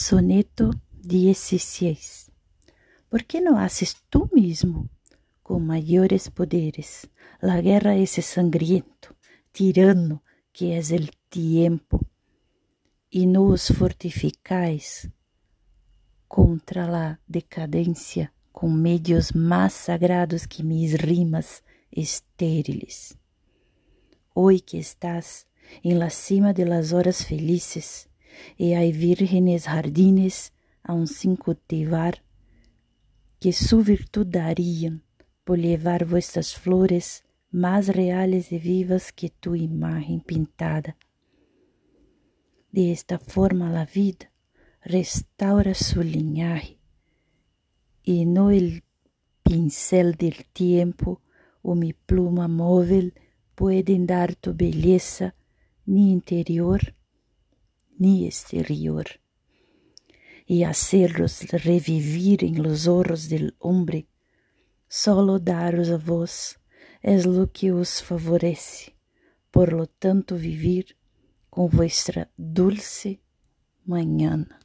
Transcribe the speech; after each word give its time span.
Soneto 0.00 0.70
16 1.02 2.30
¿Por 3.08 3.24
qué 3.24 3.40
no 3.40 3.58
haces 3.58 3.96
tú 4.08 4.30
mismo, 4.32 4.88
con 5.42 5.66
mayores 5.66 6.30
poderes, 6.30 7.10
la 7.40 7.60
guerra 7.60 7.90
a 7.90 7.96
ese 7.96 8.22
sangriento, 8.22 9.16
tirano 9.50 10.22
que 10.52 10.78
es 10.78 10.92
el 10.92 11.10
tiempo, 11.28 12.06
y 13.10 13.26
no 13.26 13.46
os 13.46 13.72
fortificáis 13.76 15.10
contra 16.28 16.86
la 16.86 17.20
decadencia 17.26 18.32
con 18.52 18.80
medios 18.80 19.34
más 19.34 19.72
sagrados 19.72 20.46
que 20.46 20.62
mis 20.62 20.96
rimas 21.02 21.64
estériles? 21.90 23.18
Hoy 24.32 24.60
que 24.60 24.78
estás 24.78 25.48
en 25.82 25.98
la 25.98 26.10
cima 26.10 26.52
de 26.52 26.66
las 26.66 26.92
horas 26.92 27.26
felices, 27.26 28.07
y 28.56 28.74
hay 28.74 28.92
vírgenes 28.92 29.66
jardines 29.66 30.52
aun 30.82 31.06
sin 31.06 31.36
cultivar, 31.36 32.22
que 33.40 33.52
su 33.52 33.82
virtud 33.82 34.26
darían 34.26 35.04
por 35.44 35.58
llevar 35.58 36.06
vuestras 36.06 36.54
flores 36.54 37.24
más 37.50 37.88
reales 37.88 38.52
y 38.52 38.58
vivas 38.58 39.12
que 39.12 39.30
tu 39.30 39.54
imagen 39.54 40.20
pintada. 40.20 40.96
De 42.72 42.92
esta 42.92 43.18
forma 43.18 43.70
la 43.70 43.86
vida 43.86 44.32
restaura 44.82 45.74
su 45.74 46.02
linaje 46.02 46.78
y 48.02 48.24
no 48.24 48.50
el 48.50 48.84
pincel 49.42 50.14
del 50.14 50.46
tiempo 50.52 51.22
o 51.62 51.74
mi 51.74 51.92
pluma 51.92 52.48
móvil 52.48 53.14
pueden 53.54 54.06
dar 54.06 54.34
tu 54.34 54.54
belleza 54.54 55.34
ni 55.84 56.12
interior 56.12 56.94
ni 57.98 58.26
exterior, 58.26 59.06
y 60.46 60.62
hacerlos 60.62 61.42
revivir 61.50 62.44
en 62.44 62.62
los 62.62 62.86
oros 62.86 63.28
del 63.28 63.54
hombre, 63.58 64.08
solo 64.88 65.38
daros 65.38 65.90
a 65.90 65.98
vos 65.98 66.58
es 67.02 67.26
lo 67.26 67.52
que 67.52 67.72
os 67.72 68.02
favorece, 68.02 68.96
por 69.50 69.72
lo 69.72 69.86
tanto 69.86 70.36
vivir 70.36 70.96
con 71.50 71.68
vuestra 71.68 72.30
dulce 72.36 73.20
mañana. 73.84 74.60